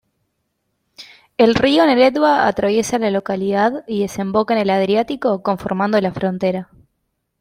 [1.37, 6.69] El río Neretva atraviesa la localidad y desemboca en el Adriático conformando la frontera.